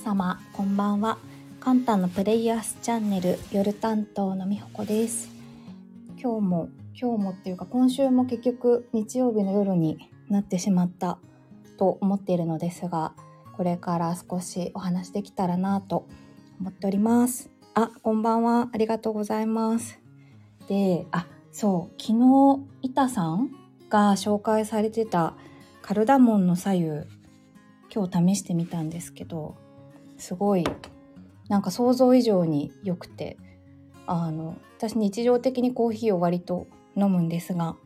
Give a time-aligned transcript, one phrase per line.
[0.00, 1.18] 様こんばんは。
[1.60, 5.28] カンタのプレイヤースチャンネル夜担当のみほこです。
[6.18, 6.68] 今日も
[6.98, 11.18] 今日もっていうか今週も結局日曜日の夜になってしまった
[11.76, 13.12] と思っているのですが
[13.58, 16.06] これから少しお話できたらなと
[16.58, 17.50] 思っております。
[17.74, 18.70] あこんばんは。
[18.72, 20.00] ありがとうございます。
[20.66, 23.50] であそう昨日板さん
[23.90, 25.34] が紹介されてた
[25.82, 26.86] カルダモンの左右
[27.94, 29.56] 今日試してみたんですけど
[30.20, 30.64] すごい
[31.48, 33.36] なんか想像以上に良くて
[34.06, 37.76] あの私日常的にコーヒーを割と飲むんですが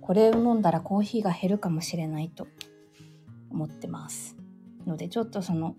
[0.00, 2.46] これを飲んだらコーヒーが減るかもしれないと
[3.50, 4.36] 思ってます
[4.86, 5.76] のでちょっとその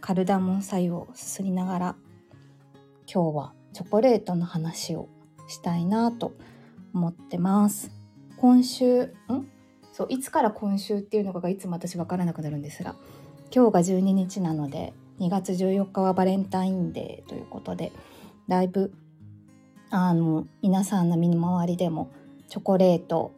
[0.00, 1.96] カルダモン左右をすすりながら
[3.12, 5.08] 今日はチョコレートの話を
[5.48, 6.32] したいなと
[6.94, 7.90] 思ってます。
[8.36, 9.10] 今週ん？
[9.92, 12.94] そういつから今週っていうのかがいつも私分からなくなるんですが
[13.52, 17.92] 今日が12日なので2月14日はバレンタインデーということで
[18.48, 18.92] だいぶ
[19.90, 22.10] あの皆さんの身の回りでも
[22.48, 23.32] チョコレート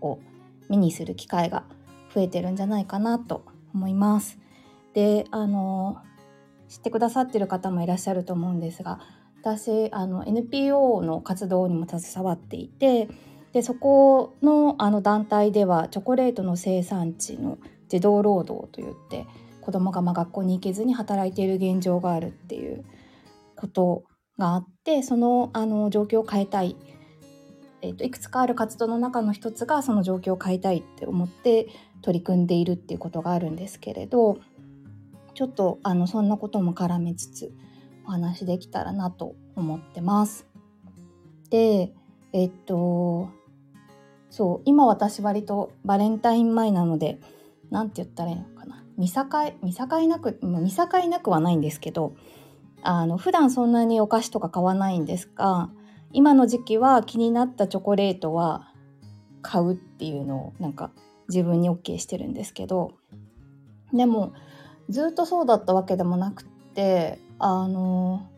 [0.00, 0.18] を
[0.68, 1.64] 目にする機会が
[2.14, 4.38] 増えてるんじゃないかなと思います。
[4.92, 5.98] であの
[6.68, 9.00] 知ってくださってる方もいらっしゃると思うんですが
[9.40, 13.08] 私あの NPO の活動にも携わっていて
[13.52, 17.58] でそこのあの団体ではチョコレートの生産地の
[17.92, 19.26] 児童労働といって
[19.60, 22.86] 子どもがま学校に行けずに働いている現状があるっていう
[23.54, 24.04] こと
[24.38, 26.74] があってそのあの状況を変えたい、
[27.82, 31.68] えーと、いくつかある活動の中の一つがその状況を変えたいって思って
[32.00, 34.38] 取り組んでいるっていうことがあるんですけれど
[35.34, 37.52] ちょっとあのそんなことも絡めつつ
[38.06, 40.46] お話できたらなと思ってます。
[41.50, 41.92] で
[42.32, 43.28] えっと
[44.30, 47.20] そう今私割とバレンタイン前なので
[47.72, 49.24] 何て言ったらいいのかな見境
[49.62, 52.14] 見境なく見境なくはないんですけど
[52.82, 55.70] あの普段そんなにお菓子とか買わないんですが
[56.12, 58.68] 今の時期は気になったチョコレートは
[59.40, 60.90] 買うっていうのをなんか
[61.28, 62.92] 自分に OK してるんですけど
[63.92, 64.34] でも
[64.90, 68.28] ずっとそうだったわけでもなくってあの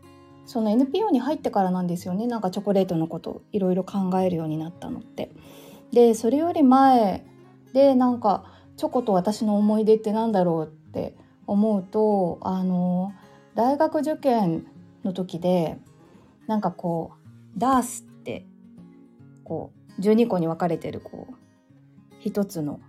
[0.45, 5.31] その NPO に入ってからなんですよねなんかチョコレートのこといろいろ考えるようになったのって。
[5.91, 7.25] でそれより前
[7.73, 11.15] でなんかチョコと私の思い出って何だろうって
[11.47, 13.13] 思うとあの
[13.55, 14.65] 大学受験
[15.03, 15.77] の時で
[16.47, 17.13] なんかこ
[17.55, 18.45] うダースって
[19.43, 21.33] こう12個に分かれてるこう
[22.19, 22.79] 一つの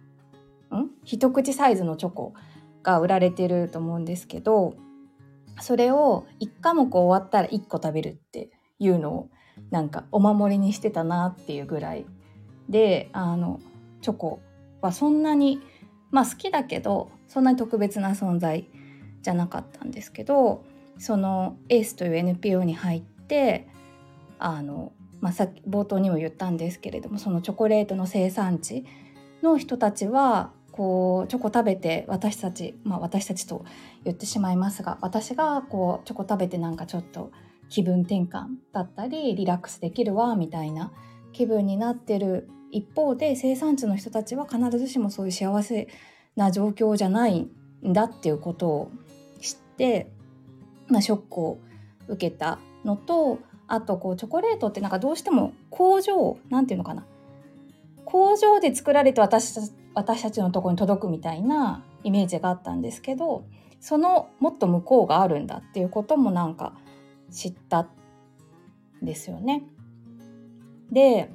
[0.75, 0.91] ん？
[1.05, 2.35] 一口サイズのチョコ
[2.83, 4.75] が売られてると思うんですけど
[5.61, 9.31] それを1科目終わったら1個食べるっていうのを
[9.71, 12.07] なんかお守りにしてたなっていうぐらい
[12.69, 13.61] であの
[14.03, 14.41] チョコ
[14.81, 15.61] はそんなに
[16.11, 18.69] まあ好きだけどそんなに特別な存在
[19.23, 20.65] じゃなかったんですけど
[20.99, 23.69] そのエースという NPO に入って
[24.39, 28.85] あの、まあ、さっき冒頭にも言ったんですけれどもそのチョコレートの生産地
[29.43, 33.65] の人たちはこうチョコ食べて私たちまあ私たちと
[34.05, 37.31] 言ってしまいますが私がこうチョコ食べてなんかちょっと
[37.69, 40.93] 気分転換だったりリラックスできるわみたいな
[41.33, 45.89] 気分になってる一方で生産地の人たちは必ずしもそういう幸せ
[46.37, 47.49] な状況じゃない
[47.83, 48.91] んだっていうことを
[49.41, 50.13] 知って、
[50.89, 51.59] まあ、ショックを
[52.07, 57.07] 受けたのとあとこうチョコレートってなんかどうしても工場なんていうのかな
[58.05, 59.63] 工場で作られて私た
[59.95, 63.47] 私たちのとこに届くみたいなイメージがあったんですけど
[63.81, 66.75] そのもっと向こうがあるんだっていうこともなんか
[67.31, 67.89] 知ったん
[69.03, 69.65] ですよね。
[70.93, 71.31] で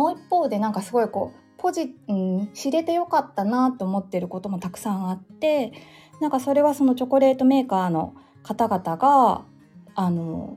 [0.00, 5.74] もう一方でなんかすごいこうポジ、うん、知れてよかったなと思ってることもたくさんあって
[6.22, 9.44] なんかそれはそのチョコレートメーカーの方々が
[9.94, 10.56] あの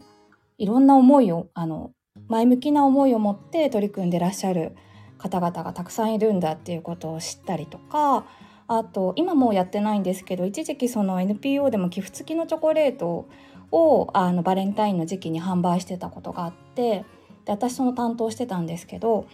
[0.58, 1.92] いろんな思いをあの
[2.30, 4.78] 前向きな思いを持って取り組んでらっしゃる
[5.18, 8.26] 方々がたくさんいるんだっていうことを知ったりとか
[8.70, 13.28] あと今もうやってないんですけど一時期その NPO でも寄付付きのチョコレート
[13.72, 17.04] をあのバレンタインの時期に販売してたことがあって
[17.46, 19.28] で私その担当してたんですけど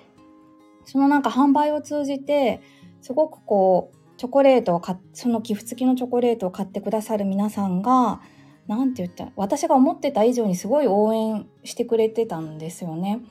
[0.85, 2.61] そのなんか販売を通じて
[3.01, 8.21] すごくこうチョコレートを買その寄付付きのチョコレートを買ってくださる皆さんが
[8.67, 13.21] 何て言った私が思ってた以上にすごい応援してくれてたんですよね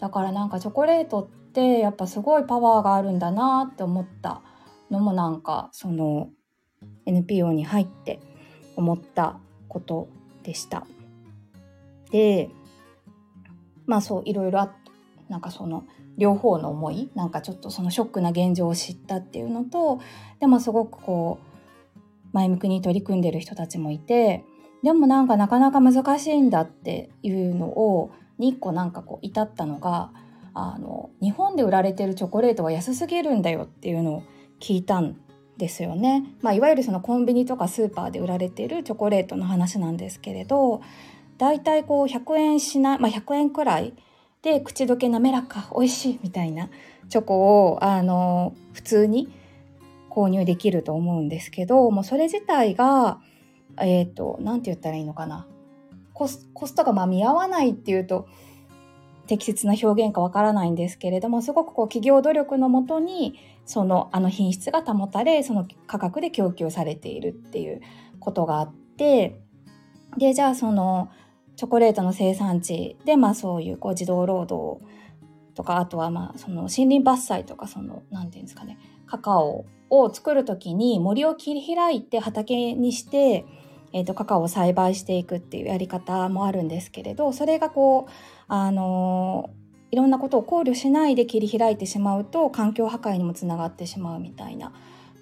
[0.00, 4.42] だからなんかチョコレートってやっぱすごいパワーがあるんだなって思った
[4.90, 6.30] のもなんかその
[7.06, 8.20] NPO に入って
[8.76, 9.38] 思った
[9.68, 10.08] こと
[10.44, 10.86] でした。
[12.10, 12.48] で
[13.86, 14.72] まあそういろいろあ
[15.28, 15.84] なんかその
[16.16, 20.00] 両方の思いなんかちょっとそのショックな現状を知ったっていうのと
[20.40, 24.44] でもすごくこう前向きに取り組んでる人たちもいて
[24.82, 30.10] でもなんかなかなか難しいんだっていうのをに1個なんかこう至ったのが
[30.54, 34.22] あの日本で売られてるチョコレートは安すぎるんだよっていうのを
[34.60, 35.16] 聞いたん
[35.56, 36.24] ですよね。
[36.40, 40.80] まあ、いわゆるそのコンビニとかスーパーで売られてるチョコレートの話なんですけれど
[41.36, 43.94] だいたいこう100円しない、まあ、100円くらい
[44.42, 46.68] で口どけ滑らか美味しいみたいな
[47.08, 49.28] チョコをあの普通に
[50.10, 53.20] 購入できると思うんですけどもうそれ自体が
[53.80, 55.46] えっ、ー、と何て言ったらいいのかな。
[56.12, 58.26] コスコストがまあ見合わないっていうと
[59.28, 67.80] 適切な表現かわからないんですけれどもすごくこう企業努力のもとにそのあの品質が保たれその価格で供給されているっていう
[68.18, 69.40] ことがあって
[70.16, 71.10] でじゃあその
[71.58, 74.80] チョコレートの生産地でまあそういうこう児童労働
[75.56, 78.78] とかあとはまあその森林伐採とかその何て言うんですかね
[79.08, 83.44] カカオを作る時に森を切り開いて畑にして、
[83.92, 88.12] えーと、カカオを栽培していくっていうやり方もあるんですけれどそれがこう
[88.46, 89.50] あの
[89.90, 94.72] いろんなことを考慮しないで切り開いてしまうと環境破壊にもつながってしまうみたいな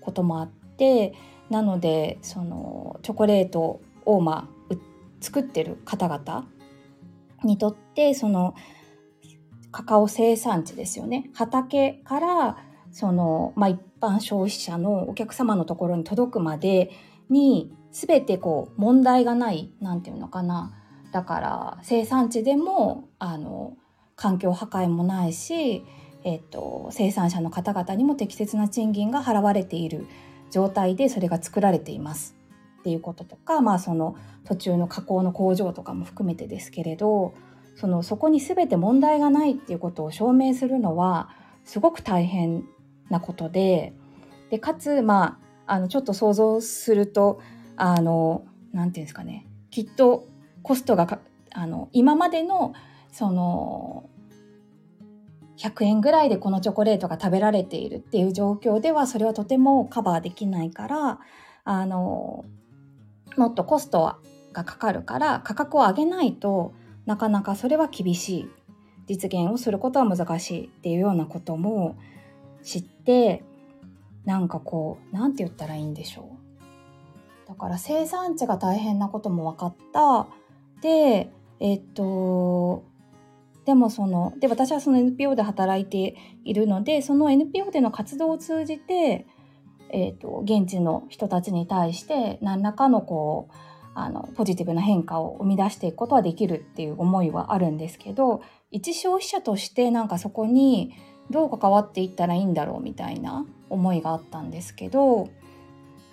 [0.03, 1.15] こともあって
[1.49, 4.56] なのでそのチョコレートをまあ
[5.27, 6.47] 作ってる方々
[7.43, 8.55] にとってその
[9.73, 11.31] カカオ生産地ですよね。
[11.35, 12.57] 畑から
[12.93, 16.93] その、まあ、一般消費者のお客様のところに届くまで
[17.29, 20.73] に全てこう問題がない何て言うのかな。
[21.11, 23.77] だから生産地でもあの
[24.15, 25.85] 環境破壊もないし、
[26.23, 30.07] えっと、生産者の方々にも適切な賃金が払われている
[30.53, 32.36] 状態でそれが作られています。
[32.87, 37.35] っていうこととか、まあ、その途中の加工の工場とかも含めてですけれど
[37.75, 41.31] そのそこに全て問題がないっていうことを証明するのは
[41.65, 42.63] すごく大変
[43.11, 43.93] なことで
[44.51, 47.41] でかつまああのちょっと想像すると
[47.75, 50.29] あの何て言うんですかねきっと
[50.63, 51.19] コストが
[51.55, 52.73] あの今までの
[53.11, 54.09] その
[55.59, 61.19] 100円ぐらいでこのチョコレートが食べられているっていう状況ではそれはとてもカバーできないから
[61.67, 62.45] あの
[63.37, 64.17] もっとコスト
[64.53, 66.73] がかかるから価格を上げないと
[67.05, 68.51] なかなかそれは厳しい。
[69.09, 71.97] 実現をすることは難しいっていうようなことも
[72.65, 73.45] 知って
[74.25, 76.37] なんかこう何て言ったらいいんでしょ
[77.45, 77.49] う。
[77.49, 80.27] だから生産地が大変なことも分かった。
[80.83, 81.31] で
[81.61, 82.83] えっと
[83.65, 89.27] でもそので私はその NPO で働いているのでその NPO での活動を通じて、
[89.91, 93.55] えーと、現地の人たちに対して何らかのこう
[93.95, 100.93] あのポジティブな変化を生み出していくことはできるっていう思いはあるんですけど一消費者としてなんかそこに
[101.31, 105.31] どう関わっていったらいいんだろうみたいな思いがあったんですけど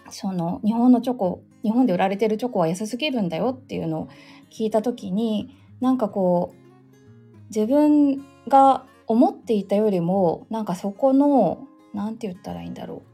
[0.09, 4.09] その日本のチョコ日本で売られてるチョコは安すぎるんだよっていうのを
[4.49, 13.12] 聞いた時になんかこう自分が思っていたよりもなんかそこの何て言ったらいいんだろう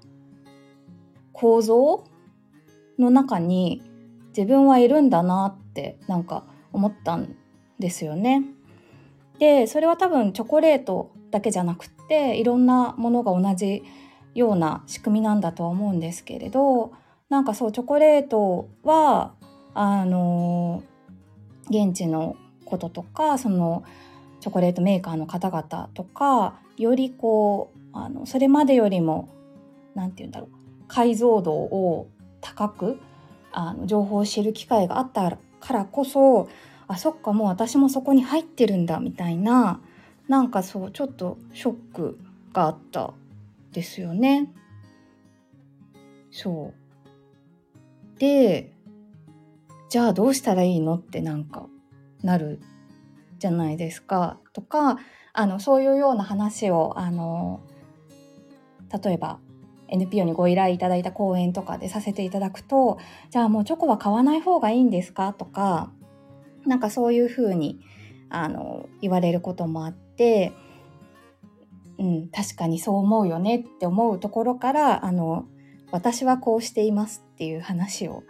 [1.40, 2.04] 構造
[2.98, 3.82] の中に
[4.36, 6.44] 自分はいるんだなってなんか
[6.74, 7.34] 思ったん
[7.80, 8.44] ですよね。
[9.40, 13.84] でそれは多分チョコレートだけじゃなくっていろんなものが同じ
[14.36, 16.92] ような仕組みなんだとは思うんですけれど
[17.30, 19.34] なんかそうチョコレートは
[19.74, 20.84] あの
[21.70, 23.84] 現地のこととかその
[24.42, 29.30] チョコレートメーカーの方々とかよりこうあのそれまでよりも
[29.96, 30.59] 何て言うんだろう
[30.90, 32.10] 解像度を
[32.42, 33.00] 高く
[33.54, 36.50] あの情報を知る機会があったからこそ
[36.88, 39.80] あそっかもう私もそこに入ってるんだみたいな
[40.28, 42.20] なんかそうちょっとショック
[42.52, 43.14] があった
[43.72, 44.52] ですよね。
[46.32, 46.74] そ
[48.18, 48.74] うで
[49.90, 51.68] じゃあどうしたらいいのってなんか
[52.22, 52.60] なる
[53.40, 55.00] じゃないですかとか
[55.34, 57.62] あのそういうような話をあの
[59.04, 59.40] 例えば
[59.92, 65.92] NPO にご依頼いただいた講演とかでさせていただくとじゃあもうチョコは買わない方がいいんですかとか
[66.66, 67.80] なんかそういうふうに
[68.30, 70.54] あの言われることもあって、
[71.98, 75.46] うん、確かにそう思うよねって思うところからあの
[75.92, 78.24] 私はこうしていますっていう話を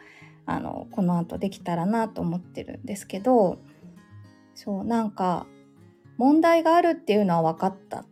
[0.45, 3.59] あのこの後できたらなと思ってるんですけど
[4.55, 5.45] そうなんか
[6.17, 8.03] 問題があるっていうのは分かった。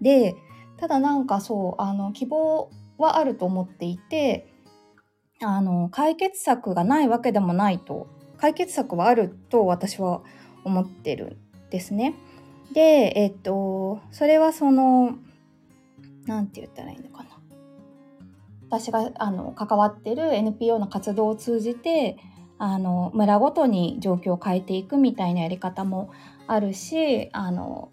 [0.00, 0.34] で
[0.80, 4.50] ただなんかそうあの希望はあると思っていて
[5.42, 8.08] あの解決策がないわけでもないと
[8.38, 10.22] 解決策はあると私は
[10.64, 12.14] 思ってるんですね。
[12.72, 15.16] でえっとそれはその
[16.26, 17.30] 何て言ったらいいのかな。
[18.70, 22.16] 私があの関わってる NPO の活動を通じて
[22.58, 26.10] あの村ごとに状況を変えていくみたいなやり方も
[26.46, 27.90] あるしあの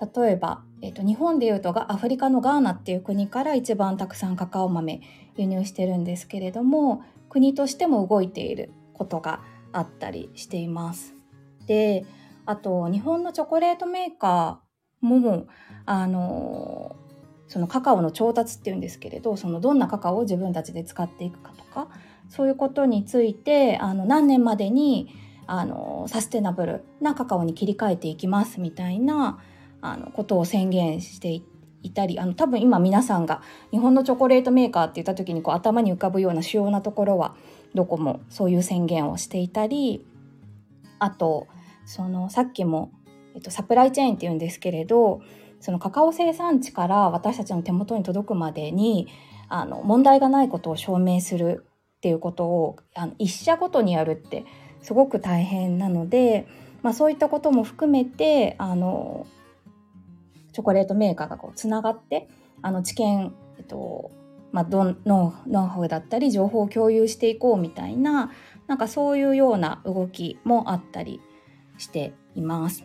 [0.00, 5.00] 例えば、えーと、日本でいうとアフリカのガーナっていう国から一番たくさんカカオ豆
[5.36, 9.40] 輸入してるんですけれども国としても動いていることが
[9.72, 11.14] あったりしています。
[11.66, 12.06] で
[12.46, 15.46] あと日本のチョコレートメーカーも
[15.84, 16.96] あの
[17.46, 21.88] そのカカオの調達っていうんですけれどそのどんなカカオを自分たちで使っていくかとか
[22.28, 25.10] そういうことについてあの何年までに
[25.46, 29.38] あのサステナブルなカカオに切り替えていきますみたいな
[29.80, 31.40] あのことを宣言して
[31.82, 37.36] いたりあの多分今皆さんが日本のチョコレートメーカーって言った時にこう頭に浮かぶような主要なところは
[37.74, 40.04] どこもそういう宣言をしていたり
[40.98, 41.46] あと
[41.86, 42.92] そのさっきも、
[43.34, 45.20] えっと、サプライチェーンっていうんですけれど
[45.60, 49.08] そのカカオ生産地から私たちの手元に届くまでに
[49.48, 51.64] あの問題がないことを証明する
[51.98, 54.44] っていうことをあの一社ごとにやるって
[54.82, 56.46] すごく大変なので、
[56.82, 59.26] まあ、そういったことも含めてあの
[60.52, 62.28] チョコレートメーカーがこうつながって
[62.62, 64.10] あの知見、えっと
[64.52, 68.32] まあ、ノノウハウだったり情報を共有していこうみたいな
[68.66, 71.20] なんかそういうような動きもあったり
[71.78, 72.84] しています。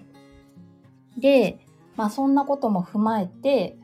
[1.17, 1.59] で、
[1.95, 3.77] まあそんなことも踏まえて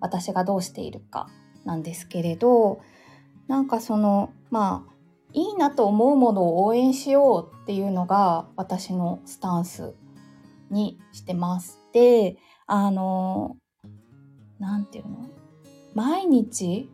[0.00, 1.28] 私がどうしているか
[1.64, 2.80] なんですけれど
[3.48, 4.92] なんかそのまあ
[5.32, 9.94] いいなと思うものを応援しようっていうのが私のスタンス
[10.70, 11.80] にしてます。
[11.92, 12.36] で
[12.72, 13.56] あの
[14.60, 15.28] 何て言うの？
[15.94, 16.88] 毎日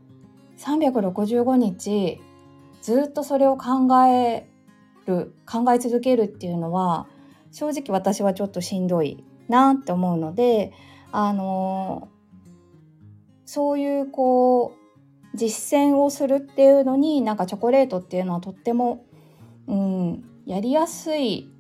[0.56, 2.18] 365日
[2.80, 4.48] ずっとそれを考え
[5.06, 7.06] る考え続けるっていうのは
[7.52, 10.72] 正直私はちょっとしんどいなって思うので
[11.12, 12.08] あの
[13.44, 14.74] そういうこ
[15.34, 19.04] う実践をするっていうのになんかチョコレートっていうのはとっても、
[19.66, 21.50] うん、やりやすい。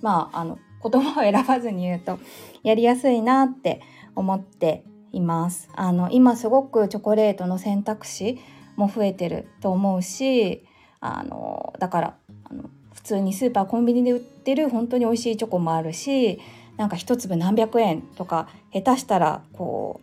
[0.00, 2.18] まああの言葉を選ばずに言うと
[2.62, 3.80] やりやすいなって
[4.14, 5.68] 思っています。
[5.74, 8.38] あの今すごくチョコレートの選択肢
[8.76, 10.64] も増えてると思うし
[11.00, 12.16] あのだから
[12.50, 16.40] あの普通にスーパーコンビニで売ってる本当に美味しいチョコもあるし
[16.76, 20.00] なんか一粒何百円とか下手したらこ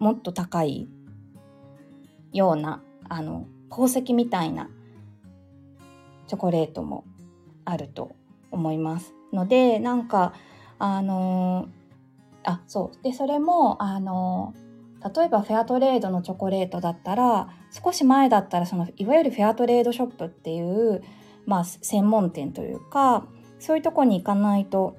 [0.00, 0.88] うもっと高い
[2.32, 4.70] ようなあの宝石みたいな
[6.26, 7.04] チョコレートも
[7.64, 8.12] あると
[8.50, 10.32] 思いますのでなんか
[10.78, 11.68] あの
[12.44, 13.02] あそう。
[13.02, 14.54] でそれもあの
[15.14, 21.02] 例えばフェアトレードのチョコレートだったら少し前だったらそのいわゆるフェアトレードショップっていう、
[21.46, 23.26] まあ、専門店というか
[23.58, 24.96] そういうとこに行かないと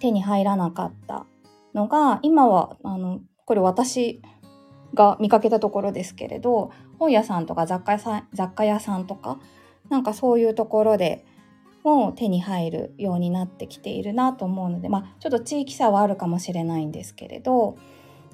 [0.00, 1.26] 手に入らなかった
[1.74, 4.20] のが今はあのこれ私
[4.92, 9.38] が見かけたところですけれど本屋さんとか雑貨屋さん雑貨屋さんとか
[9.88, 11.24] なんかそういうところで
[11.84, 17.76] も手に入るようになってきているなと思うのでまあちょっと地域差はあるかもしれないんですけれど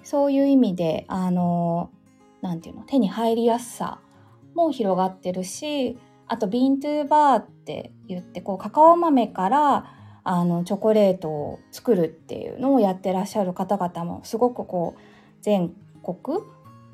[0.04, 1.90] そういう意味であの
[2.40, 4.00] 何て言うの手に入りやすさ
[4.54, 15.00] も広がってるしあとビントゥーバーって言ってこうカカオ豆からあのチョコレートを作るっていうのをやってらっしゃる方々もすごくこう
[15.42, 16.38] 全国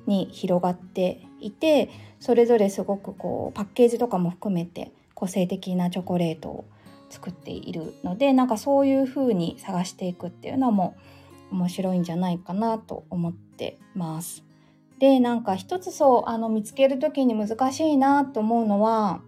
[0.06, 6.64] に広がっていてそれぞれすごくこうパッケージとかも含めて個性的なチョコレートを
[7.08, 10.94] 作っているのでなんかそういう風に探していくっていうのも
[11.50, 14.44] 面白いんじゃないかなと思ってます。
[14.98, 19.20] でなんか一つそうあの見つける時に難しいなと思うのは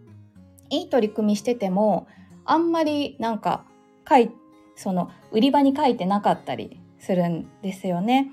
[0.71, 2.07] いい取り組みしてても
[2.45, 3.65] あんまりなんか
[4.09, 4.31] 書い
[4.77, 8.31] その売り場に書いてなかったりするんですよね。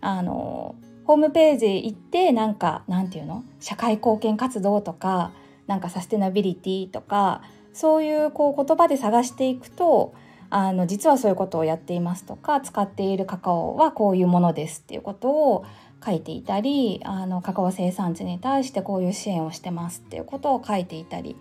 [0.00, 0.74] あの
[1.06, 3.44] ホームページ行ってなんかなんていうの？
[3.60, 5.32] 社会貢献活動とか
[5.66, 7.42] なんかサステナビリティとか
[7.72, 10.14] そういうこう言葉で探していくと
[10.50, 15.64] あの実はそういうことをやっていますとか使っているカカオはこういうものですっていうことを
[16.04, 21.36] 書いていたりあのカカオ生産地に対してこういう支援をしてますっていうことを書いていたり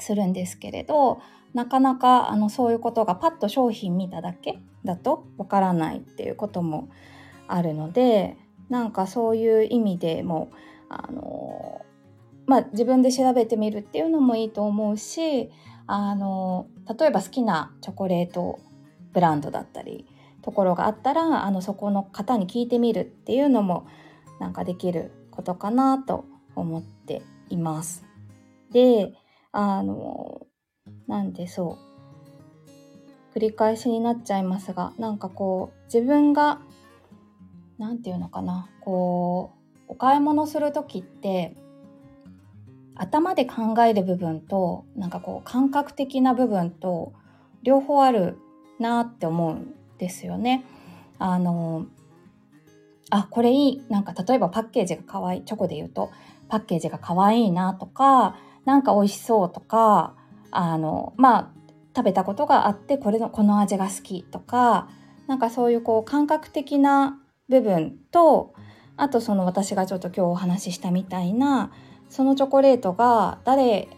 [0.00, 1.20] するんですけれど
[1.54, 6.88] なかなかあのそういうことがパッと商品見ただけだとわからないっていうことも
[7.48, 8.36] あるので
[8.68, 10.50] なんかそういう意味でも
[10.88, 11.84] あの
[12.48, 15.50] まあ自分で調べてみるっていうのもいいと思うし
[15.86, 16.66] あの
[16.98, 18.58] 例えば好きなチョコレート
[19.12, 20.06] ブランドだったり
[20.42, 23.86] ところがあったらあのそこの方に聞いてみるっていうのも
[24.40, 26.24] なんかできることかなと
[26.56, 28.04] 思っています。
[28.72, 29.12] で
[29.52, 30.46] あの
[31.06, 31.78] なんでそ
[33.34, 36.60] う繰り返しになっちゃいますがなんかこう自分が
[37.78, 39.52] 何て言うのかなこ
[39.88, 41.56] うお買い物する時って
[42.98, 47.12] 頭で考える部分となんかこう感覚的な部分と
[47.62, 48.38] 両方ある
[48.78, 50.64] なって思うんですよね。
[51.18, 51.86] あの
[53.10, 56.10] あこれいいなんか例えばパッケージが可愛いチョコで言うと
[56.48, 60.14] パッケージが可愛いなとかなんか美味しそうとか
[60.50, 61.50] あのまあ
[61.96, 64.88] 食べたことがあってこれのこの味が好きとか
[65.26, 68.54] なんかそういうこう感覚的な部分と
[68.96, 71.72] あとその私がちょっと今日お話ししたみたいな
[72.08, 73.88] そのチョコレートが誰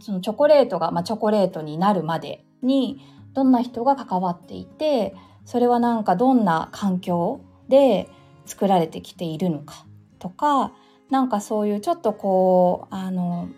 [0.00, 3.00] そのチョコレートが、まあ、チョコレートになるまでに
[3.32, 5.14] どんな人が関わっていて
[5.44, 8.08] それはなんかどんな環境で
[8.46, 9.86] 作られてきているのか
[10.18, 10.72] とか
[11.10, 13.48] なんかそういうちょっとこうあの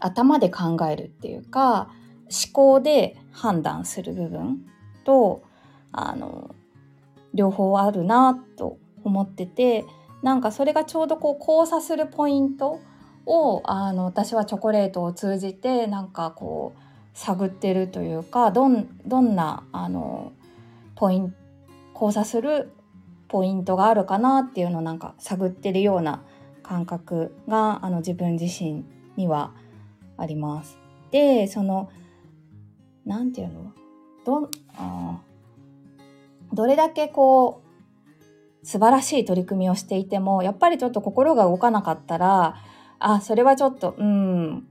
[0.00, 1.88] 頭で考えるっていうか
[2.24, 4.64] 思考で判断する部分
[5.04, 5.42] と
[5.92, 6.54] あの
[7.34, 9.84] 両方あるなと思ってて
[10.22, 12.80] なんかそれがちょうどこう交差するポイント
[13.26, 16.80] をあの私はチョコレートを通じてなんかこう
[17.14, 20.32] 探ってるというかどんどんなあの
[20.94, 21.34] ポイン
[21.94, 22.72] 交差する
[23.28, 26.22] ポイントがあるかなっていうのをなんか探ってるような
[26.62, 28.84] 感覚があの自分自身
[29.16, 29.52] には
[30.16, 30.78] あります。
[31.10, 31.90] でその
[33.04, 33.72] 何て言うの？
[34.24, 35.20] どあ
[36.52, 37.69] どれだけこう
[38.70, 42.54] 素晴らしい取り組みをしていてもやっぱりちょっと心が動かなかったら
[43.00, 44.68] あそれはちょっとうん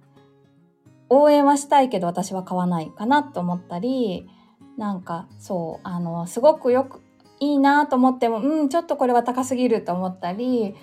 [1.10, 4.29] 応援はしたいけど私は買わないかなと思ったり
[4.77, 7.01] なんかそうあのすごくよく
[7.41, 10.75] いいなと思ってもうんちょっとこれは高すぎると思ったり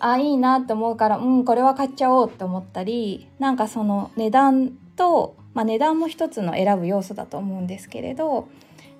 [0.00, 8.48] あいいなと思うからうんこれは買っちゃおうって思ったりなんかその値段と、まあ、値段も一つの選ぶ要素だと思うんですけれど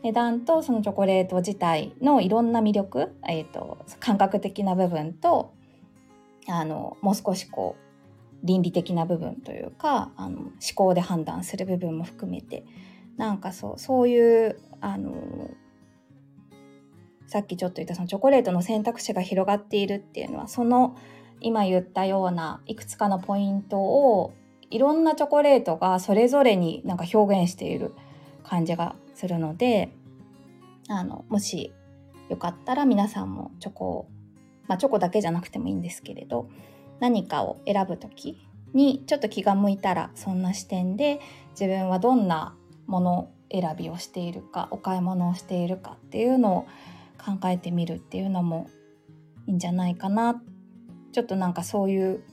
[0.04, 5.54] 値段とそのチョコレート自体のいろんな魅力、えーと、感覚的な部分と
[6.46, 7.76] あのもう少しこ
[8.42, 12.66] う倫理的な部分というかあの思考で判断する部分も含めて
[13.16, 15.50] なんかそうそういうあの
[17.26, 20.98] さっきちょっと言ったそのチョコレートの選択肢が広がっているっていうのはその
[21.40, 24.34] 今言ったようないくつかのポイントを
[24.70, 27.94] いろんなチョコレートがそれぞれになんか表現している。
[28.44, 29.90] 感じがするので
[30.88, 31.72] あのもし
[32.28, 34.08] よかったら皆さんもチョコを
[34.68, 36.48] まあチョコだけじゃなくてもいいんですけれど
[37.00, 41.20] 何かを選ぶ時にちょっと気が向いたらそんな視点で
[41.52, 46.66] 自分はどんなもの選びをしているかお買い物をしているかっていうのを
[47.18, 48.68] 考えてみるっていうのも
[49.46, 50.42] いいんじゃないかな。
[51.12, 52.24] ちょっとなんかそういう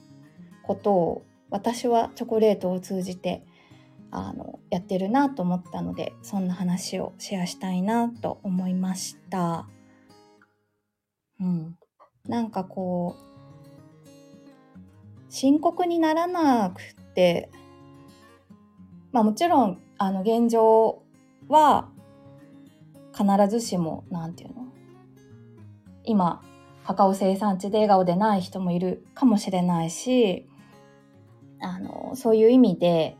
[0.62, 3.44] ことを私はチョコレートを通じて
[4.14, 9.66] あのやってるなと思ったのでそんな話をシェアしたいなと思いました。
[11.40, 11.76] うん、
[12.28, 13.32] なんかこう
[15.30, 17.50] 深刻にならなくて
[19.12, 21.02] まあもちろんあの現状
[21.48, 21.88] は
[23.16, 24.66] 必ずしも何て言うの
[26.04, 26.42] 今
[26.84, 30.46] カカオ生産地で笑顔でない人もいるかもしれないし
[31.60, 33.16] あのそういう意味で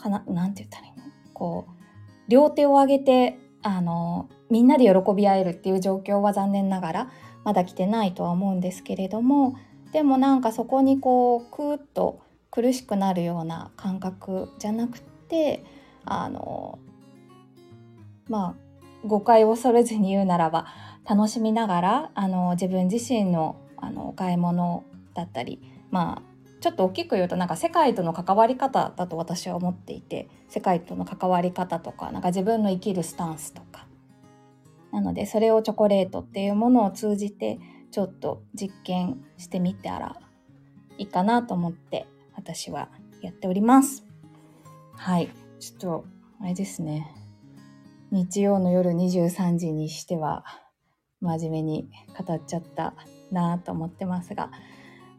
[0.00, 1.04] かな、なんて言ったらいいの？
[1.34, 1.72] こう、
[2.28, 7.10] 両手を上げて、あの、みんなで喜び合えるっていう状況は残念ながら
[7.44, 9.56] まだ来てないとは思うんですけれども、
[9.92, 15.64] でもなんかそこにこう、クーッと苦しくなるような感覚じゃなくて、
[16.04, 16.78] あの、
[18.28, 20.66] まあ、誤解を恐れずに言うならば、
[21.08, 24.84] 楽しみながら、あの、自分自身のあのお買い物
[25.14, 26.29] だったり、まあ、
[26.60, 33.86] ちょっと大きく言うとなんか世界との関わり方だと私は思っていて世界との関わり方とかなんか自分の生きるスタンスとか。
[34.92, 37.60] なのでそれをチョコレートっていうものを通じて
[37.92, 40.16] ちょっと実験してみたら
[40.98, 42.88] いいかなと思って私は
[43.22, 44.04] やっております。
[44.96, 45.30] はい。
[45.60, 46.04] ちょっと
[46.40, 47.14] あれですね。
[48.10, 50.44] 日曜の夜23時にしては
[51.20, 52.94] 真面目に語っちゃった
[53.30, 54.50] なと思ってますが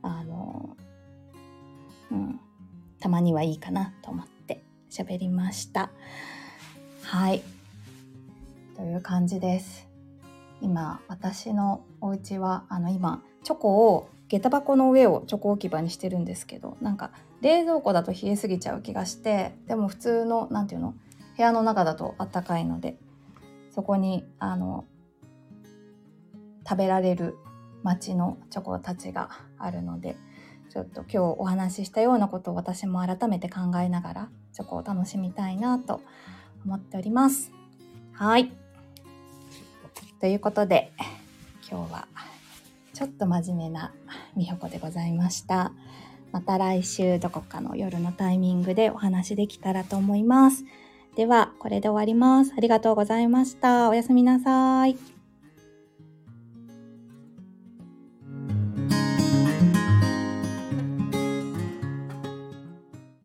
[0.01, 0.75] あの
[2.12, 2.39] うん、
[3.00, 5.89] たまにはいいかなと思って喋りました。
[7.02, 7.41] はい。
[8.76, 9.88] という感じです。
[10.62, 20.93] 今、私のお家は、あの今、チョコを下駄箱の上をチョコ置き場にしてるんですけど、なんか冷蔵庫だと冷えすぎちゃう気がして、でも普通の、何て言うの、
[21.36, 22.97] 部屋の中だとあったかいので、
[23.74, 24.86] そこに、あの、
[26.67, 27.36] 食べられる
[27.84, 30.15] 街のチョコたちがあるので、
[30.71, 35.99] ちょっと今日お話ししたようなことを私も改めて考えながらチョコを楽しみたいなと
[36.65, 37.51] 思っております。
[38.13, 38.53] はい。
[40.21, 40.93] ということで、
[41.69, 42.07] 今日は
[42.93, 43.91] ちょっと真面目な
[44.38, 45.73] みほこでございました。
[46.31, 50.63] また来週どこかの夜のタイミングでお話できたらと思います。
[51.17, 52.53] では、これで終わります。
[52.55, 53.89] ありがとうございました。
[53.89, 55.20] おやすみなさい。